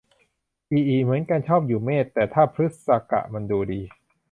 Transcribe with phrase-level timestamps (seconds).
[0.71, 3.81] อิอิ เหมือนกัน ชอบอยู่เมษ แต่ถ้าพฤษกมันดูดี